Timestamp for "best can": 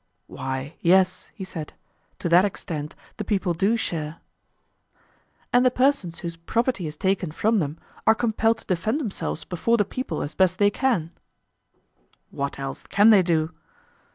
10.43-11.11